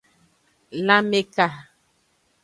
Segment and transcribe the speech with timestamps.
[0.87, 1.47] Lanmeka.